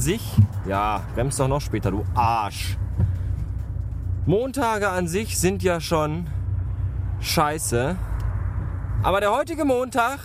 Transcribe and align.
Sich, 0.00 0.22
ja, 0.66 1.02
bremst 1.14 1.38
doch 1.38 1.46
noch 1.46 1.60
später, 1.60 1.90
du 1.90 2.06
Arsch. 2.14 2.78
Montage 4.24 4.88
an 4.88 5.08
sich 5.08 5.38
sind 5.38 5.62
ja 5.62 5.78
schon 5.78 6.26
scheiße. 7.20 7.96
Aber 9.02 9.20
der 9.20 9.30
heutige 9.30 9.66
Montag 9.66 10.20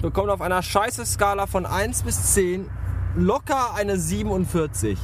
bekommt 0.00 0.30
auf 0.30 0.40
einer 0.40 0.62
scheiße 0.62 1.04
Skala 1.04 1.46
von 1.46 1.66
1 1.66 2.04
bis 2.04 2.32
10 2.32 2.70
locker 3.16 3.74
eine 3.74 3.98
47. 3.98 4.98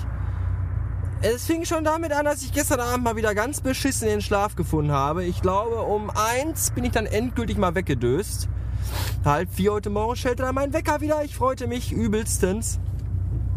Es 1.21 1.45
fing 1.45 1.67
schon 1.67 1.85
damit 1.85 2.13
an, 2.13 2.25
dass 2.25 2.43
ich 2.43 2.53
gestern 2.55 2.81
Abend 2.81 3.05
mal 3.05 3.17
wieder 3.17 3.35
ganz 3.35 3.61
beschissen 3.61 4.09
in 4.09 4.15
den 4.15 4.23
Schlaf 4.23 4.57
gefunden 4.57 4.93
habe. 4.93 5.25
Ich 5.25 5.43
glaube, 5.43 5.83
um 5.83 6.11
1 6.11 6.71
bin 6.71 6.85
ich 6.85 6.93
dann 6.93 7.05
endgültig 7.05 7.59
mal 7.59 7.75
weggedöst. 7.75 8.49
Halb 9.23 9.53
vier 9.53 9.75
heute 9.75 9.91
Morgen 9.91 10.17
stellte 10.17 10.45
dann 10.45 10.55
mein 10.55 10.73
Wecker 10.73 11.03
wieder. 11.03 11.23
Ich 11.25 11.37
freute 11.37 11.67
mich 11.67 11.93
übelstens. 11.93 12.81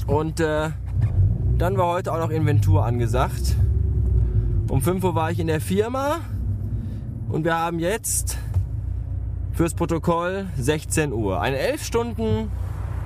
Und 0.08 0.40
äh, 0.40 0.70
dann 1.58 1.78
war 1.78 1.88
heute 1.88 2.14
auch 2.14 2.20
noch 2.20 2.30
Inventur 2.30 2.86
angesagt. 2.86 3.56
Um 4.70 4.82
5 4.82 5.04
Uhr 5.04 5.16
war 5.16 5.32
ich 5.32 5.40
in 5.40 5.48
der 5.48 5.62
Firma 5.62 6.20
und 7.30 7.44
wir 7.44 7.58
haben 7.58 7.80
jetzt 7.80 8.38
fürs 9.52 9.74
Protokoll 9.74 10.48
16 10.58 11.14
Uhr. 11.14 11.42
Ein 11.42 11.54
11 11.54 11.84
Stunden 11.84 12.52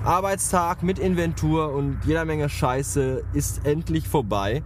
Arbeitstag 0.04 0.84
mit 0.84 1.00
Inventur 1.00 1.74
und 1.74 1.98
jeder 2.06 2.26
Menge 2.26 2.48
Scheiße 2.48 3.24
ist 3.34 3.66
endlich 3.66 4.08
vorbei. 4.08 4.64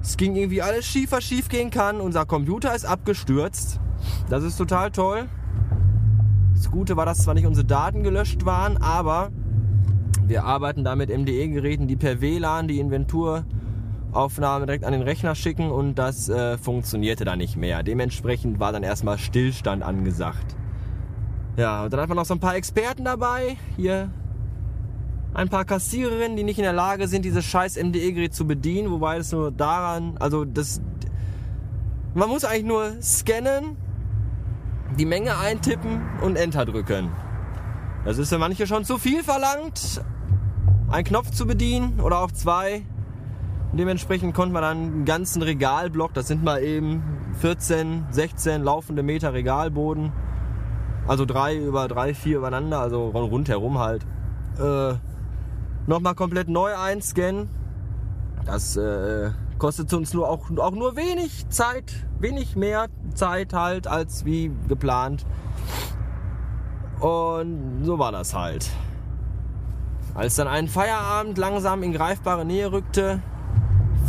Es 0.00 0.16
ging 0.16 0.36
irgendwie 0.36 0.62
alles 0.62 0.86
schief, 0.86 1.12
was 1.12 1.24
schief 1.24 1.48
gehen 1.48 1.70
kann. 1.70 2.00
Unser 2.00 2.24
Computer 2.24 2.74
ist 2.74 2.84
abgestürzt. 2.84 3.80
Das 4.28 4.44
ist 4.44 4.56
total 4.56 4.92
toll. 4.92 5.28
Das 6.54 6.70
Gute 6.70 6.96
war, 6.96 7.06
dass 7.06 7.24
zwar 7.24 7.34
nicht 7.34 7.46
unsere 7.46 7.66
Daten 7.66 8.02
gelöscht 8.02 8.44
waren, 8.44 8.76
aber 8.76 9.30
wir 10.26 10.44
arbeiten 10.44 10.84
da 10.84 10.96
mit 10.96 11.10
MDE-Geräten, 11.10 11.86
die 11.86 11.96
per 11.96 12.20
WLAN 12.20 12.68
die 12.68 12.78
Inventur 12.78 13.44
Aufnahme 14.12 14.66
direkt 14.66 14.84
an 14.84 14.92
den 14.92 15.02
Rechner 15.02 15.34
schicken 15.34 15.70
und 15.70 15.96
das 15.96 16.28
äh, 16.28 16.56
funktionierte 16.56 17.24
dann 17.24 17.38
nicht 17.38 17.56
mehr. 17.56 17.82
Dementsprechend 17.82 18.60
war 18.60 18.72
dann 18.72 18.84
erstmal 18.84 19.18
Stillstand 19.18 19.82
angesagt. 19.82 20.56
Ja, 21.56 21.84
und 21.84 21.92
dann 21.92 22.00
einfach 22.00 22.14
noch 22.14 22.24
so 22.24 22.34
ein 22.34 22.40
paar 22.40 22.56
Experten 22.56 23.04
dabei. 23.04 23.56
Hier 23.76 24.10
ein 25.34 25.48
paar 25.48 25.64
Kassiererinnen, 25.64 26.36
die 26.36 26.44
nicht 26.44 26.58
in 26.58 26.64
der 26.64 26.72
Lage 26.72 27.08
sind, 27.08 27.24
dieses 27.24 27.44
scheiß 27.44 27.76
MDE-Gerät 27.82 28.32
zu 28.32 28.46
bedienen, 28.46 28.90
wobei 28.90 29.16
es 29.16 29.32
nur 29.32 29.50
daran, 29.50 30.16
also 30.18 30.44
das, 30.44 30.80
man 32.14 32.28
muss 32.28 32.44
eigentlich 32.44 32.64
nur 32.64 33.02
scannen, 33.02 33.76
die 34.96 35.06
Menge 35.06 35.36
eintippen 35.36 36.02
und 36.22 36.36
Enter 36.36 36.64
drücken. 36.64 37.10
Das 38.04 38.18
ist 38.18 38.28
für 38.28 38.38
manche 38.38 38.66
schon 38.66 38.84
zu 38.84 38.98
viel 38.98 39.22
verlangt, 39.22 40.02
einen 40.90 41.04
Knopf 41.04 41.30
zu 41.30 41.46
bedienen 41.46 42.00
oder 42.00 42.18
auch 42.18 42.30
zwei. 42.30 42.82
Dementsprechend 43.72 44.34
konnte 44.34 44.52
man 44.52 44.62
dann 44.62 44.76
einen 44.76 45.04
ganzen 45.06 45.40
Regalblock, 45.40 46.12
das 46.12 46.28
sind 46.28 46.44
mal 46.44 46.62
eben 46.62 47.02
14, 47.40 48.04
16 48.10 48.62
laufende 48.62 49.02
Meter 49.02 49.32
Regalboden, 49.32 50.12
also 51.08 51.24
drei 51.24 51.56
über 51.56 51.88
drei, 51.88 52.12
vier 52.14 52.38
übereinander, 52.38 52.80
also 52.80 53.08
rundherum 53.08 53.78
halt, 53.78 54.04
äh, 54.60 54.94
nochmal 55.86 56.14
komplett 56.14 56.48
neu 56.48 56.76
einscannen. 56.76 57.48
Das 58.44 58.76
äh, 58.76 59.30
kostet 59.58 59.92
uns 59.94 60.12
nur 60.12 60.28
auch, 60.28 60.50
auch 60.58 60.72
nur 60.72 60.94
wenig 60.94 61.48
Zeit, 61.48 62.06
wenig 62.20 62.54
mehr 62.54 62.88
Zeit 63.14 63.54
halt 63.54 63.86
als 63.86 64.26
wie 64.26 64.52
geplant. 64.68 65.24
Und 67.00 67.84
so 67.84 67.98
war 67.98 68.12
das 68.12 68.34
halt. 68.34 68.70
Als 70.14 70.36
dann 70.36 70.46
ein 70.46 70.68
Feierabend 70.68 71.38
langsam 71.38 71.82
in 71.82 71.92
greifbare 71.92 72.44
Nähe 72.44 72.70
rückte, 72.70 73.20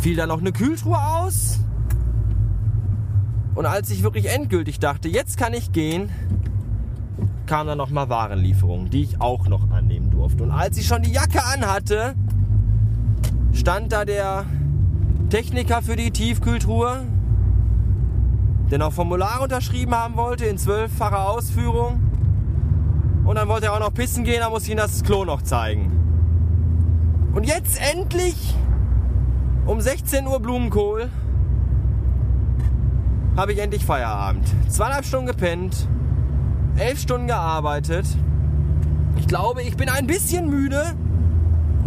fiel 0.00 0.16
dann 0.16 0.28
noch 0.28 0.40
eine 0.40 0.52
Kühltruhe 0.52 0.98
aus. 0.98 1.58
Und 3.54 3.66
als 3.66 3.90
ich 3.90 4.02
wirklich 4.02 4.28
endgültig 4.28 4.78
dachte, 4.78 5.08
jetzt 5.08 5.38
kann 5.38 5.54
ich 5.54 5.72
gehen, 5.72 6.10
kam 7.46 7.66
dann 7.66 7.78
nochmal 7.78 8.08
Warenlieferung, 8.08 8.90
die 8.90 9.02
ich 9.02 9.20
auch 9.20 9.48
noch 9.48 9.70
annehmen 9.70 10.10
durfte. 10.10 10.42
Und 10.44 10.50
als 10.50 10.76
ich 10.76 10.86
schon 10.86 11.02
die 11.02 11.12
Jacke 11.12 11.42
anhatte, 11.44 12.14
stand 13.52 13.92
da 13.92 14.04
der 14.04 14.44
Techniker 15.30 15.82
für 15.82 15.96
die 15.96 16.10
Tiefkühltruhe, 16.10 17.04
der 18.70 18.78
noch 18.78 18.92
Formular 18.92 19.40
unterschrieben 19.42 19.94
haben 19.94 20.16
wollte 20.16 20.44
in 20.44 20.58
zwölffacher 20.58 21.28
Ausführung. 21.28 22.00
Und 23.26 23.34
dann 23.34 23.48
wollte 23.48 23.66
er 23.66 23.74
auch 23.74 23.80
noch 23.80 23.92
pissen 23.92 24.22
gehen, 24.22 24.38
da 24.40 24.50
muss 24.50 24.62
ich 24.62 24.70
ihm 24.70 24.76
das 24.76 25.02
Klo 25.02 25.24
noch 25.24 25.42
zeigen. 25.42 25.90
Und 27.34 27.44
jetzt 27.44 27.78
endlich 27.92 28.54
um 29.66 29.80
16 29.80 30.28
Uhr 30.28 30.38
Blumenkohl 30.38 31.10
habe 33.36 33.52
ich 33.52 33.58
endlich 33.58 33.84
Feierabend. 33.84 34.46
Zweieinhalb 34.68 35.04
Stunden 35.04 35.26
gepennt, 35.26 35.88
elf 36.78 37.00
Stunden 37.00 37.26
gearbeitet. 37.26 38.06
Ich 39.18 39.26
glaube, 39.26 39.62
ich 39.62 39.76
bin 39.76 39.88
ein 39.88 40.06
bisschen 40.06 40.48
müde 40.48 40.94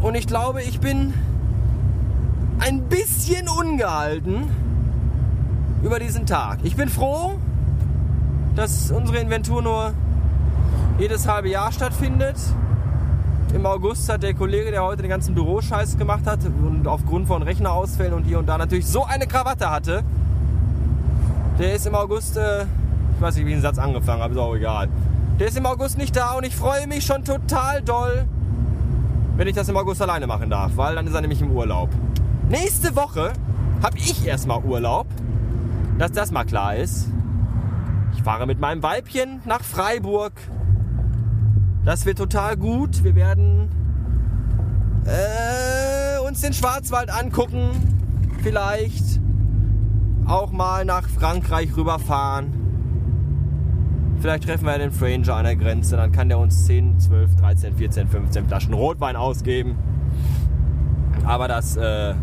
und 0.01 0.15
ich 0.15 0.27
glaube, 0.27 0.61
ich 0.61 0.81
bin 0.81 1.13
ein 2.59 2.83
bisschen 2.89 3.47
ungehalten 3.47 4.51
über 5.83 5.99
diesen 5.99 6.25
Tag. 6.25 6.59
Ich 6.63 6.75
bin 6.75 6.89
froh, 6.89 7.39
dass 8.55 8.91
unsere 8.91 9.19
Inventur 9.19 9.61
nur 9.61 9.93
jedes 10.99 11.27
halbe 11.27 11.49
Jahr 11.49 11.71
stattfindet. 11.71 12.35
Im 13.53 13.65
August 13.65 14.07
hat 14.09 14.21
der 14.21 14.33
Kollege, 14.35 14.69
der 14.69 14.83
heute 14.83 15.01
den 15.01 15.09
ganzen 15.09 15.33
Büroscheiß 15.33 15.97
gemacht 15.97 16.27
hat 16.27 16.39
und 16.45 16.87
aufgrund 16.87 17.27
von 17.27 17.41
Rechnerausfällen 17.41 18.13
und 18.13 18.23
hier 18.23 18.37
und 18.37 18.47
da 18.47 18.57
natürlich 18.57 18.85
so 18.85 19.05
eine 19.05 19.25
Krawatte 19.25 19.71
hatte, 19.71 20.03
der 21.57 21.73
ist 21.73 21.87
im 21.87 21.95
August 21.95 22.37
äh, 22.37 22.65
ich 23.19 23.21
weiß 23.21 23.35
nicht, 23.35 23.47
wie 23.47 23.49
ich 23.49 23.55
den 23.57 23.61
Satz 23.61 23.77
angefangen 23.77 24.21
habe, 24.21 24.33
ist 24.33 24.39
auch 24.39 24.55
egal. 24.55 24.87
Der 25.41 25.47
ist 25.49 25.57
im 25.57 25.65
August 25.65 25.97
nicht 25.97 26.15
da 26.15 26.37
und 26.37 26.45
ich 26.45 26.55
freue 26.55 26.87
mich 26.87 27.05
schon 27.05 27.25
total 27.25 27.81
doll, 27.81 28.25
wenn 29.35 29.45
ich 29.45 29.55
das 29.55 29.67
im 29.67 29.75
August 29.75 30.01
alleine 30.01 30.25
machen 30.25 30.49
darf, 30.49 30.77
weil 30.77 30.95
dann 30.95 31.05
ist 31.05 31.13
er 31.13 31.19
nämlich 31.19 31.41
im 31.41 31.51
Urlaub. 31.51 31.89
Nächste 32.47 32.95
Woche 32.95 33.33
habe 33.83 33.97
ich 33.97 34.25
erstmal 34.25 34.63
Urlaub, 34.63 35.07
dass 35.97 36.13
das 36.13 36.31
mal 36.31 36.45
klar 36.45 36.77
ist. 36.77 37.09
Ich 38.15 38.23
fahre 38.23 38.47
mit 38.47 38.61
meinem 38.61 38.81
Weibchen 38.83 39.41
nach 39.45 39.61
Freiburg. 39.61 40.31
Das 41.85 42.05
wird 42.05 42.17
total 42.17 42.57
gut. 42.57 43.03
Wir 43.03 43.15
werden 43.15 43.69
äh, 45.05 46.19
uns 46.27 46.41
den 46.41 46.53
Schwarzwald 46.53 47.09
angucken. 47.09 47.69
Vielleicht 48.43 49.19
auch 50.25 50.51
mal 50.51 50.85
nach 50.85 51.09
Frankreich 51.09 51.75
rüberfahren. 51.75 52.53
Vielleicht 54.21 54.43
treffen 54.43 54.65
wir 54.65 54.77
den 54.77 54.91
Franger 54.91 55.35
an 55.35 55.45
der 55.45 55.55
Grenze, 55.55 55.95
dann 55.95 56.11
kann 56.11 56.27
der 56.27 56.39
uns 56.39 56.65
10, 56.65 56.99
12, 56.99 57.35
13, 57.37 57.75
14, 57.75 58.07
15 58.09 58.47
Flaschen 58.47 58.73
Rotwein 58.73 59.15
ausgeben. 59.15 59.77
Aber 61.25 61.47
das 61.47 61.77
äh, 61.77 62.13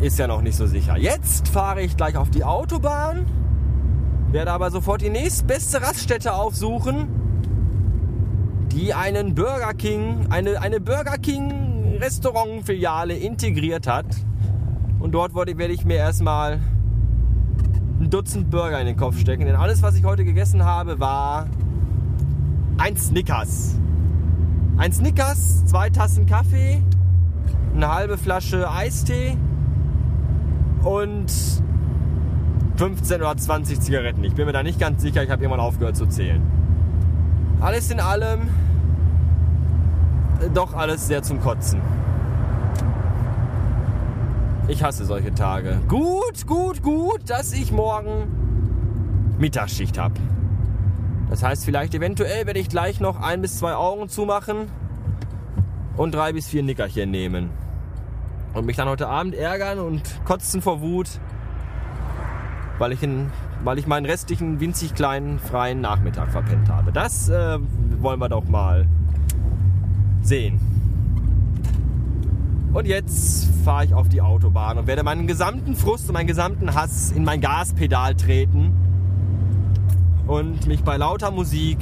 ist 0.00 0.18
ja 0.18 0.28
noch 0.28 0.40
nicht 0.40 0.56
so 0.56 0.66
sicher. 0.66 0.96
Jetzt 0.96 1.48
fahre 1.48 1.82
ich 1.82 1.96
gleich 1.96 2.16
auf 2.16 2.30
die 2.30 2.44
Autobahn, 2.44 3.26
werde 4.30 4.52
aber 4.52 4.70
sofort 4.70 5.02
die 5.02 5.10
nächstbeste 5.10 5.82
Raststätte 5.82 6.32
aufsuchen, 6.32 7.08
die 8.72 8.94
einen 8.94 9.34
Burger 9.34 9.74
King, 9.74 10.26
eine, 10.30 10.60
eine 10.60 10.80
Burger 10.80 11.18
King 11.18 11.98
Restaurantfiliale 12.00 13.14
integriert 13.14 13.86
hat. 13.86 14.06
Und 14.98 15.12
dort 15.12 15.34
werde 15.34 15.72
ich 15.72 15.84
mir 15.84 15.96
erstmal 15.96 16.60
ein 18.00 18.10
Dutzend 18.10 18.50
Burger 18.50 18.80
in 18.80 18.86
den 18.86 18.96
Kopf 18.96 19.18
stecken. 19.18 19.44
Denn 19.44 19.56
alles, 19.56 19.82
was 19.82 19.96
ich 19.96 20.04
heute 20.04 20.24
gegessen 20.24 20.64
habe, 20.64 21.00
war 21.00 21.48
ein 22.78 22.96
Snickers. 22.96 23.78
Ein 24.76 24.92
Snickers, 24.92 25.66
zwei 25.66 25.90
Tassen 25.90 26.26
Kaffee, 26.26 26.82
eine 27.74 27.92
halbe 27.92 28.16
Flasche 28.16 28.70
Eistee 28.70 29.36
und 30.82 31.30
15 32.76 33.20
oder 33.20 33.36
20 33.36 33.80
Zigaretten. 33.80 34.24
Ich 34.24 34.34
bin 34.34 34.46
mir 34.46 34.52
da 34.52 34.62
nicht 34.62 34.80
ganz 34.80 35.02
sicher, 35.02 35.22
ich 35.22 35.30
habe 35.30 35.42
irgendwann 35.42 35.60
aufgehört 35.60 35.96
zu 35.96 36.06
zählen. 36.06 36.59
Alles 37.60 37.90
in 37.90 38.00
allem 38.00 38.48
doch 40.54 40.74
alles 40.74 41.06
sehr 41.06 41.22
zum 41.22 41.40
Kotzen. 41.40 41.80
Ich 44.68 44.82
hasse 44.82 45.04
solche 45.04 45.34
Tage. 45.34 45.80
Gut, 45.88 46.46
gut, 46.46 46.82
gut, 46.82 47.28
dass 47.28 47.52
ich 47.52 47.72
morgen 47.72 49.34
Mittagsschicht 49.38 49.98
habe. 49.98 50.14
Das 51.28 51.42
heißt, 51.42 51.64
vielleicht 51.64 51.94
eventuell 51.94 52.46
werde 52.46 52.60
ich 52.60 52.68
gleich 52.68 53.00
noch 53.00 53.20
ein 53.20 53.42
bis 53.42 53.58
zwei 53.58 53.74
Augen 53.74 54.08
zumachen 54.08 54.68
und 55.96 56.14
drei 56.14 56.32
bis 56.32 56.48
vier 56.48 56.62
Nickerchen 56.62 57.10
nehmen. 57.10 57.50
Und 58.54 58.66
mich 58.66 58.76
dann 58.76 58.88
heute 58.88 59.08
Abend 59.08 59.34
ärgern 59.34 59.78
und 59.78 60.02
kotzen 60.24 60.62
vor 60.62 60.80
Wut, 60.80 61.08
weil 62.78 62.92
ich, 62.92 63.02
in, 63.02 63.30
weil 63.64 63.78
ich 63.78 63.86
meinen 63.86 64.06
restlichen 64.06 64.60
winzig 64.60 64.94
kleinen 64.94 65.38
freien 65.38 65.80
Nachmittag 65.80 66.30
verpennt 66.30 66.68
habe. 66.68 66.92
Das 66.92 67.28
äh, 67.28 67.58
wollen 68.00 68.20
wir 68.20 68.28
doch 68.28 68.48
mal 68.48 68.86
sehen. 70.22 70.60
Und 72.72 72.86
jetzt 72.86 73.48
fahre 73.64 73.84
ich 73.84 73.94
auf 73.94 74.08
die 74.08 74.20
Autobahn 74.20 74.78
und 74.78 74.86
werde 74.86 75.02
meinen 75.02 75.26
gesamten 75.26 75.74
Frust 75.74 76.08
und 76.08 76.14
meinen 76.14 76.28
gesamten 76.28 76.74
Hass 76.74 77.10
in 77.10 77.24
mein 77.24 77.40
Gaspedal 77.40 78.14
treten 78.14 78.72
und 80.26 80.66
mich 80.66 80.82
bei 80.84 80.96
lauter 80.96 81.32
Musik 81.32 81.78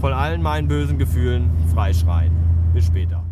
von 0.00 0.12
allen 0.12 0.42
meinen 0.42 0.66
bösen 0.66 0.98
Gefühlen 0.98 1.50
freischreien. 1.74 2.32
Bis 2.72 2.86
später. 2.86 3.22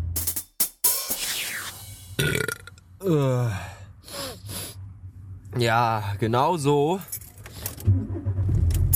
Ja, 5.57 6.03
genau 6.19 6.57
so 6.57 6.99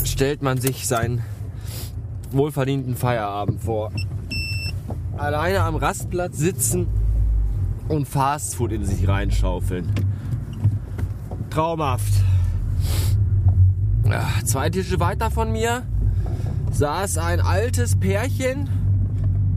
stellt 0.03 0.41
man 0.41 0.59
sich 0.59 0.85
seinen 0.87 1.23
wohlverdienten 2.31 2.97
Feierabend 2.97 3.61
vor. 3.61 3.91
Alleine 5.15 5.61
am 5.61 5.77
Rastplatz 5.77 6.37
sitzen 6.37 6.87
und 7.87 8.05
Fastfood 8.05 8.73
in 8.73 8.83
sich 8.83 9.07
reinschaufeln. 9.07 9.89
Traumhaft. 11.49 12.13
Zwei 14.43 14.69
Tische 14.69 14.99
weiter 14.99 15.31
von 15.31 15.53
mir 15.53 15.83
saß 16.71 17.19
ein 17.19 17.39
altes 17.39 17.97
Pärchen. 17.97 18.69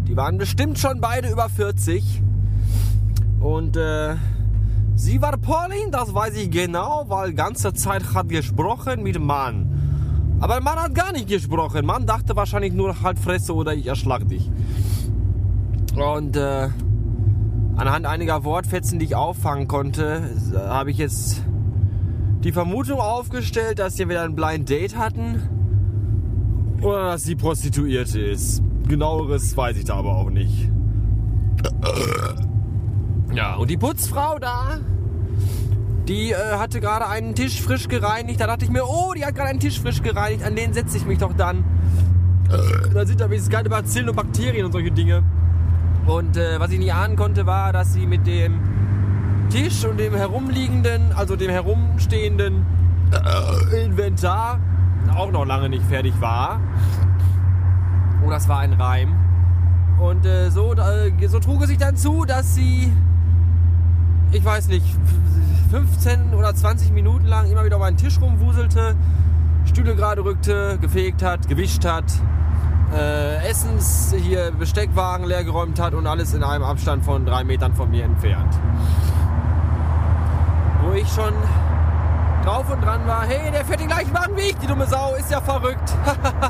Die 0.06 0.16
waren 0.16 0.38
bestimmt 0.38 0.78
schon 0.78 1.00
beide 1.00 1.30
über 1.30 1.48
40. 1.48 2.22
Und 3.40 3.76
äh, 3.76 4.14
sie 5.02 5.20
war 5.20 5.36
Pauline, 5.36 5.90
das 5.90 6.14
weiß 6.14 6.36
ich 6.36 6.50
genau, 6.50 7.04
weil 7.08 7.34
ganze 7.34 7.74
Zeit 7.74 8.14
hat 8.14 8.28
gesprochen 8.28 9.02
mit 9.02 9.20
Mann. 9.20 10.38
Aber 10.40 10.60
Mann 10.60 10.78
hat 10.78 10.94
gar 10.94 11.12
nicht 11.12 11.28
gesprochen. 11.28 11.84
Mann 11.84 12.06
dachte 12.06 12.36
wahrscheinlich 12.36 12.72
nur 12.72 13.02
halt 13.02 13.18
Fresse 13.18 13.54
oder 13.54 13.74
ich 13.74 13.86
erschlag 13.86 14.26
dich. 14.28 14.50
Und 15.94 16.36
äh, 16.36 16.68
anhand 17.76 18.06
einiger 18.06 18.44
Wortfetzen, 18.44 18.98
die 18.98 19.06
ich 19.06 19.14
auffangen 19.14 19.68
konnte, 19.68 20.30
habe 20.54 20.90
ich 20.90 20.98
jetzt 20.98 21.42
die 22.44 22.52
Vermutung 22.52 22.98
aufgestellt, 22.98 23.78
dass 23.78 23.96
sie 23.96 24.08
wieder 24.08 24.22
ein 24.22 24.34
Blind 24.34 24.68
Date 24.68 24.96
hatten 24.96 25.42
oder 26.80 27.12
dass 27.12 27.24
sie 27.24 27.36
Prostituierte 27.36 28.20
ist. 28.20 28.62
Genaueres 28.88 29.56
weiß 29.56 29.76
ich 29.76 29.84
da 29.84 29.94
aber 29.94 30.16
auch 30.16 30.30
nicht. 30.30 30.70
Ja, 33.32 33.54
und 33.54 33.70
die 33.70 33.76
Putzfrau 33.76 34.38
da, 34.38 34.78
die 36.08 36.32
äh, 36.32 36.36
hatte 36.58 36.80
gerade 36.80 37.08
einen 37.08 37.34
Tisch 37.34 37.60
frisch 37.62 37.88
gereinigt. 37.88 38.40
Da 38.40 38.46
dachte 38.46 38.64
ich 38.64 38.70
mir, 38.70 38.84
oh, 38.84 39.12
die 39.14 39.24
hat 39.24 39.34
gerade 39.34 39.50
einen 39.50 39.60
Tisch 39.60 39.80
frisch 39.80 40.02
gereinigt. 40.02 40.44
An 40.44 40.54
den 40.54 40.72
setze 40.72 40.96
ich 40.96 41.06
mich 41.06 41.18
doch 41.18 41.32
dann. 41.32 41.64
Da 42.92 43.06
sind 43.06 43.20
da 43.20 43.30
wenigstens 43.30 43.54
keine 43.54 43.70
Bazillen 43.70 44.10
und 44.10 44.16
Bakterien 44.16 44.66
und 44.66 44.72
solche 44.72 44.90
Dinge. 44.90 45.22
Und 46.06 46.36
äh, 46.36 46.60
was 46.60 46.70
ich 46.70 46.78
nicht 46.78 46.92
ahnen 46.92 47.16
konnte, 47.16 47.46
war, 47.46 47.72
dass 47.72 47.94
sie 47.94 48.06
mit 48.06 48.26
dem 48.26 48.60
Tisch 49.50 49.84
und 49.84 49.98
dem 49.98 50.14
herumliegenden, 50.14 51.12
also 51.12 51.36
dem 51.36 51.50
herumstehenden 51.50 52.66
äh, 53.12 53.84
Inventar 53.84 54.58
auch 55.16 55.30
noch 55.30 55.46
lange 55.46 55.68
nicht 55.68 55.84
fertig 55.84 56.12
war. 56.20 56.60
Oh, 58.26 58.30
das 58.30 58.48
war 58.48 58.58
ein 58.58 58.74
Reim. 58.74 59.14
Und 59.98 60.26
äh, 60.26 60.50
so, 60.50 60.74
äh, 60.74 61.28
so 61.28 61.38
trug 61.38 61.62
es 61.62 61.68
sich 61.68 61.78
dann 61.78 61.96
zu, 61.96 62.24
dass 62.24 62.54
sie, 62.54 62.92
ich 64.32 64.44
weiß 64.44 64.68
nicht, 64.68 64.86
15 65.70 66.34
oder 66.34 66.54
20 66.54 66.90
Minuten 66.92 67.26
lang 67.26 67.50
immer 67.50 67.64
wieder 67.64 67.76
auf 67.76 67.82
einen 67.82 67.96
Tisch 67.96 68.20
rumwuselte, 68.20 68.96
Stühle 69.66 69.94
gerade 69.94 70.24
rückte, 70.24 70.78
gefegt 70.80 71.22
hat, 71.22 71.48
gewischt 71.48 71.84
hat, 71.84 72.04
äh, 72.94 73.48
Essens 73.48 74.14
hier 74.16 74.50
Besteckwagen 74.52 75.26
leergeräumt 75.26 75.78
hat 75.78 75.94
und 75.94 76.06
alles 76.06 76.34
in 76.34 76.42
einem 76.42 76.64
Abstand 76.64 77.04
von 77.04 77.26
drei 77.26 77.44
Metern 77.44 77.74
von 77.74 77.90
mir 77.90 78.04
entfernt. 78.04 78.54
Wo 80.82 80.92
ich 80.92 81.08
schon 81.08 81.32
drauf 82.44 82.70
und 82.72 82.82
dran 82.82 83.06
war, 83.06 83.24
hey, 83.26 83.50
der 83.50 83.64
fährt 83.64 83.80
den 83.80 83.88
gleichen 83.88 84.12
Wagen 84.14 84.36
wie 84.36 84.50
ich, 84.50 84.56
die 84.56 84.66
dumme 84.66 84.86
Sau, 84.86 85.14
ist 85.14 85.30
ja 85.30 85.40
verrückt. 85.40 85.94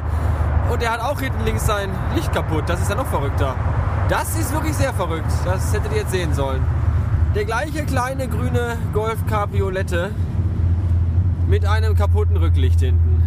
und 0.71 0.81
der 0.81 0.93
hat 0.93 1.01
auch 1.01 1.21
hinten 1.21 1.45
links 1.45 1.67
sein 1.67 1.91
Licht 2.15 2.33
kaputt, 2.33 2.65
das 2.67 2.81
ist 2.81 2.91
ja 2.91 2.97
noch 2.97 3.07
verrückter. 3.07 3.57
Das 4.09 4.39
ist 4.39 4.53
wirklich 4.53 4.77
sehr 4.77 4.93
verrückt, 4.95 5.31
das 5.45 5.73
hättet 5.73 5.93
ihr 5.93 5.99
jetzt 5.99 6.13
sehen 6.13 6.33
sollen. 6.33 6.65
Der 7.35 7.47
gleiche 7.47 7.85
kleine 7.85 8.29
grüne 8.29 8.77
Golf 8.93 9.25
Cabriolette 9.27 10.11
mit 11.49 11.65
einem 11.65 11.95
kaputten 11.95 12.37
Rücklicht 12.37 12.81
hinten. 12.81 13.23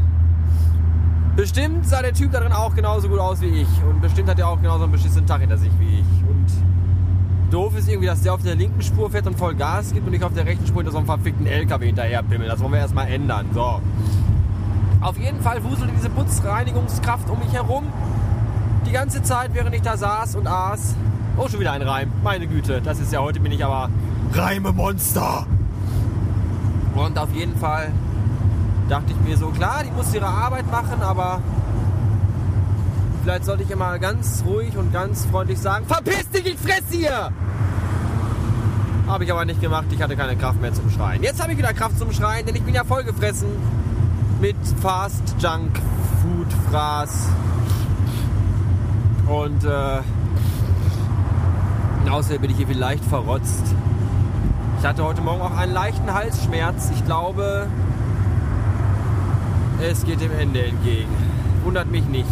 Bestimmt 1.36 1.88
sah 1.88 2.04
der 2.04 2.14
Typ 2.14 2.32
darin 2.32 2.54
auch 2.54 2.76
genauso 2.76 3.10
gut 3.10 3.18
aus 3.18 3.42
wie 3.42 3.48
ich. 3.48 3.68
Und 3.90 4.02
bestimmt 4.02 4.30
hat 4.30 4.38
er 4.38 4.48
auch 4.48 4.62
genauso 4.62 4.84
einen 4.84 4.92
beschissenen 4.92 5.26
Tag 5.26 5.42
hinter 5.42 5.58
sich 5.58 5.72
wie 5.80 6.02
ich. 6.02 6.30
Und 6.30 6.46
doof 7.52 7.76
ist 7.76 7.90
irgendwie, 7.90 8.06
dass 8.06 8.22
der 8.22 8.36
auf 8.36 8.44
der 8.44 8.54
linken 8.54 8.84
Spur 8.84 9.10
fährt 9.10 9.26
und 9.26 9.40
voll 9.40 9.56
Gas 9.56 9.92
gibt 9.92 10.06
und 10.06 10.14
ich 10.14 10.24
auf 10.24 10.34
der 10.36 10.46
rechten 10.46 10.68
Spur 10.68 10.84
hinter 10.84 10.92
so 10.92 11.00
einem 11.00 11.08
verfickten 11.08 11.48
LKW 11.48 11.88
hinterher 11.88 12.22
pimmel. 12.22 12.48
Das 12.48 12.60
wollen 12.60 12.74
wir 12.74 12.80
erstmal 12.80 13.08
ändern. 13.08 13.48
So. 13.56 13.82
Auf 15.02 15.18
jeden 15.18 15.42
Fall 15.42 15.64
wuselte 15.64 15.94
diese 15.96 16.12
Putzreinigungskraft 16.12 17.28
um 17.32 17.40
mich 17.40 17.54
herum. 17.54 17.86
Die 18.86 18.92
ganze 18.92 19.24
Zeit, 19.24 19.50
während 19.54 19.74
ich 19.74 19.82
da 19.82 19.98
saß 19.98 20.36
und 20.36 20.46
aß. 20.46 20.96
Oh, 21.38 21.50
schon 21.50 21.60
wieder 21.60 21.74
ein 21.74 21.82
Reim. 21.82 22.12
Meine 22.24 22.48
Güte, 22.48 22.82
das 22.82 23.00
ist 23.00 23.12
ja 23.12 23.20
heute 23.20 23.42
bin 23.42 23.52
ich 23.52 23.64
aber 23.66 23.90
Reime-Monster. 24.34 25.46
Und 26.96 27.20
auf 27.20 27.34
jeden 27.34 27.58
Fall 27.58 27.92
dachte 28.88 29.12
ich 29.12 29.20
mir 29.28 29.36
so, 29.36 29.48
klar, 29.50 29.84
die 29.84 29.92
muss 29.92 30.14
ihre 30.14 30.28
Arbeit 30.28 30.72
machen, 30.72 31.02
aber 31.02 31.42
vielleicht 33.22 33.44
sollte 33.44 33.64
ich 33.64 33.72
immer 33.72 34.00
ganz 34.00 34.46
ruhig 34.48 34.78
und 34.78 34.94
ganz 34.94 35.26
freundlich 35.26 35.60
sagen, 35.60 35.86
verpiss 35.86 36.30
dich, 36.30 36.46
ich 36.46 36.58
fress 36.58 36.84
hier! 36.90 37.32
Habe 39.08 39.26
ich 39.26 39.32
aber 39.32 39.44
nicht 39.44 39.60
gemacht, 39.60 39.88
ich 39.92 40.02
hatte 40.02 40.16
keine 40.16 40.38
Kraft 40.38 40.62
mehr 40.62 40.74
zum 40.74 40.90
Schreien. 40.90 41.22
Jetzt 41.22 41.42
habe 41.42 41.52
ich 41.52 41.58
wieder 41.58 41.74
Kraft 41.74 42.00
zum 42.00 42.14
Schreien, 42.14 42.46
denn 42.46 42.56
ich 42.56 42.64
bin 42.64 42.74
ja 42.74 42.86
vollgefressen 42.86 43.50
mit 44.40 44.56
Fast 44.82 45.36
Junk 45.40 45.82
Food 46.22 46.48
Fraß. 46.72 47.28
Und 49.28 49.66
äh, 49.66 50.00
Außerdem 52.10 52.42
bin 52.42 52.52
ich 52.52 52.58
hier 52.58 52.68
vielleicht 52.68 53.04
verrotzt. 53.04 53.64
Ich 54.80 54.86
hatte 54.86 55.04
heute 55.04 55.22
Morgen 55.22 55.42
auch 55.42 55.58
einen 55.58 55.74
leichten 55.74 56.14
Halsschmerz. 56.14 56.92
Ich 56.94 57.04
glaube, 57.06 57.68
es 59.82 60.06
geht 60.06 60.22
dem 60.22 60.32
Ende 60.38 60.64
entgegen. 60.66 61.12
Wundert 61.64 61.90
mich 61.90 62.06
nicht. 62.06 62.30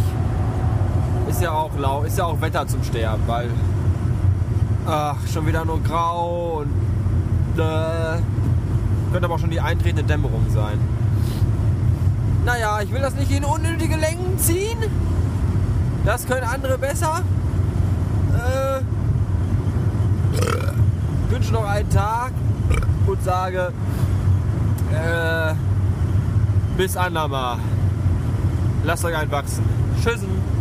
Ist 1.29 1.41
ja 1.41 1.51
auch 1.51 1.71
lau, 1.77 2.03
ist 2.03 2.17
ja 2.17 2.25
auch 2.25 2.39
Wetter 2.41 2.67
zum 2.67 2.83
Sterben, 2.83 3.23
weil 3.27 3.49
ach, 4.85 5.17
schon 5.31 5.47
wieder 5.47 5.65
nur 5.65 5.81
grau 5.81 6.61
und 6.61 7.59
äh, 7.59 8.19
könnte 9.11 9.25
aber 9.25 9.35
auch 9.35 9.39
schon 9.39 9.49
die 9.49 9.61
eintretende 9.61 10.03
Dämmerung 10.03 10.45
sein. 10.49 10.77
Naja, 12.45 12.81
ich 12.81 12.91
will 12.91 13.01
das 13.01 13.15
nicht 13.15 13.31
in 13.31 13.45
unnötige 13.45 13.95
Längen 13.95 14.37
ziehen. 14.37 14.77
Das 16.05 16.27
können 16.27 16.43
andere 16.43 16.77
besser. 16.77 17.21
Äh, 18.33 18.81
wünsche 21.29 21.41
noch 21.53 21.69
einen 21.69 21.89
Tag 21.89 22.31
und 23.05 23.23
sage 23.23 23.71
äh, 24.91 25.53
bis 26.75 26.97
andermal. 26.97 27.59
Lasst 28.83 29.05
euch 29.05 29.15
einwachsen. 29.15 29.63
Tschüssen. 30.03 30.52